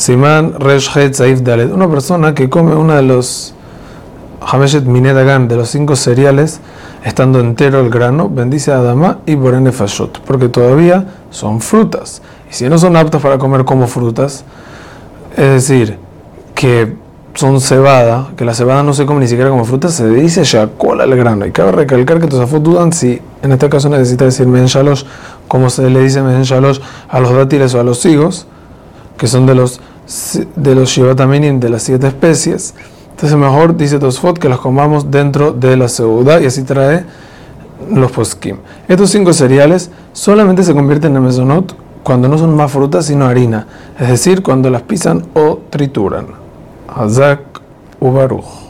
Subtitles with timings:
[0.00, 1.70] Simán Resh Saif Dalet.
[1.70, 3.52] Una persona que come una de los
[4.40, 6.60] Hameshet Minetagan, de los cinco cereales,
[7.04, 12.22] estando entero el grano, bendice a Adama y Borene Fashot, porque todavía son frutas.
[12.50, 14.42] Y si no son aptas para comer como frutas,
[15.36, 15.98] es decir,
[16.54, 16.96] que
[17.34, 21.04] son cebada, que la cebada no se come ni siquiera como fruta, se dice shakola
[21.04, 21.44] el grano.
[21.44, 25.04] Y cabe recalcar que Tosafot dudan si en este caso necesita decir menshalosh,
[25.46, 28.46] como se le dice menshalosh a los dátiles o a los higos,
[29.18, 29.82] que son de los
[30.56, 32.74] de los shivataminim de las siete especies.
[33.10, 37.04] Entonces mejor dice Tosfot que los comamos dentro de la cebada y así trae
[37.90, 38.56] los poskim.
[38.88, 43.66] Estos cinco cereales solamente se convierten en mesonot cuando no son más frutas sino harina,
[43.98, 46.26] es decir, cuando las pisan o trituran.
[46.88, 47.40] Hazak
[48.00, 48.69] Ubaruch.